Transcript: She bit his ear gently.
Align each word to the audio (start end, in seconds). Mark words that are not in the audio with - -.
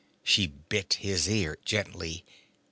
She 0.23 0.47
bit 0.47 0.95
his 0.95 1.29
ear 1.29 1.59
gently. 1.63 2.25